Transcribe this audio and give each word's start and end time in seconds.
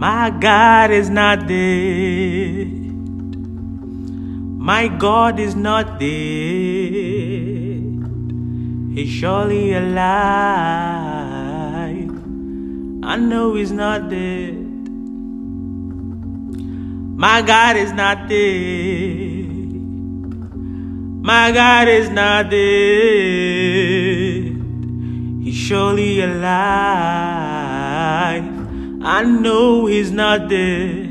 My 0.00 0.30
God 0.30 0.90
is 0.90 1.10
not 1.10 1.46
dead. 1.46 2.68
My 4.68 4.88
God 4.88 5.38
is 5.38 5.54
not 5.54 5.98
dead. 5.98 6.08
He's 8.94 9.10
surely 9.10 9.74
alive. 9.74 10.00
I 13.02 13.16
know 13.18 13.52
He's 13.56 13.72
not 13.72 14.08
dead. 14.08 14.54
My 17.26 17.42
God 17.42 17.76
is 17.76 17.92
not 17.92 18.26
dead. 18.26 19.50
My 21.30 21.52
God 21.52 21.88
is 21.88 22.08
not 22.08 22.48
dead. 22.48 22.58
He's 25.44 25.54
surely 25.54 26.22
alive. 26.22 27.49
I 29.02 29.22
know 29.22 29.86
He's 29.86 30.10
not 30.10 30.48
dead. 30.48 31.10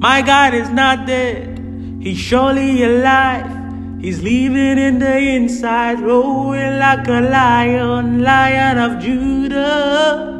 My 0.00 0.20
God 0.20 0.52
is 0.54 0.68
not 0.68 1.06
dead. 1.06 1.58
He's 2.00 2.18
surely 2.18 2.84
alive. 2.84 3.50
He's 4.00 4.22
living 4.22 4.78
in 4.78 4.98
the 4.98 5.18
inside, 5.18 6.00
roaring 6.00 6.78
like 6.78 7.08
a 7.08 7.20
lion, 7.20 8.20
lion 8.22 8.78
of 8.78 9.00
Judah. 9.02 10.34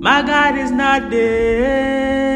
My 0.00 0.20
God 0.22 0.58
is 0.58 0.70
not 0.70 1.10
dead. 1.10 2.34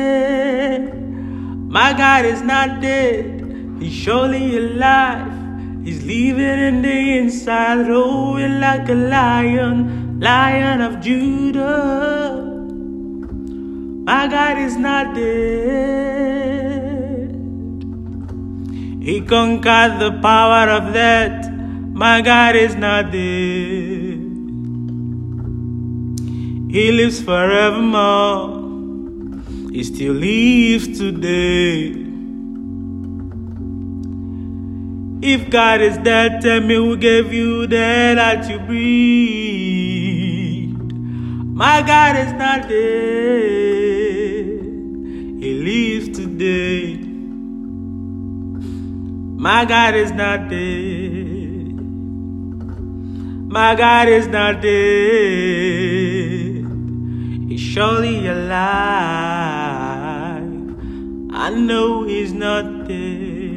My 1.69 1.93
God 1.93 2.25
is 2.25 2.41
not 2.43 2.81
dead. 2.81 3.77
He's 3.81 3.93
surely 3.93 4.57
alive. 4.57 5.38
He's 5.89 6.05
living 6.05 6.61
in 6.69 6.83
the 6.83 7.17
inside, 7.17 7.89
roaring 7.89 8.61
like 8.61 8.91
a 8.91 8.95
lion, 8.95 10.21
lion 10.21 10.83
of 10.83 11.01
Judah. 11.01 12.45
My 14.05 14.29
God 14.29 14.59
is 14.59 14.77
not 14.77 15.15
dead. 15.15 16.51
He 19.03 19.23
conquered 19.23 19.99
the 19.99 20.19
power 20.21 20.69
of 20.69 20.93
death. 20.93 21.51
My 22.05 22.21
God 22.21 22.55
is 22.55 22.75
not 22.75 23.11
dead. 23.11 24.19
He 26.71 26.93
lives 26.93 27.23
forevermore. 27.23 28.61
He 29.73 29.83
still 29.85 30.13
lives 30.13 30.99
today. 30.99 32.08
If 35.21 35.51
God 35.51 35.81
is 35.81 35.99
dead, 35.99 36.41
tell 36.43 36.61
me 36.61 36.77
who 36.77 36.97
gave 36.97 37.33
you 37.33 37.67
the 37.67 37.77
air 37.77 38.15
that 38.15 38.49
you 38.49 38.61
breathe. 38.61 39.59
My 41.57 41.83
God 41.83 42.15
is 42.17 42.33
not 42.35 42.69
dead. 42.69 42.69
He 45.43 45.55
lives 45.55 46.17
today. 46.17 46.99
My 49.41 49.65
God 49.65 49.97
is 49.97 50.13
not 50.13 50.49
dead. 50.49 51.83
My 53.51 53.75
God 53.75 54.07
is 54.09 54.29
not 54.29 54.61
dead. 54.61 54.69
He's 57.49 57.61
surely 57.61 58.29
alive. 58.29 58.59
I 61.33 61.51
know 61.51 62.05
he's 62.05 62.33
not 62.33 62.87
dead. 62.87 63.48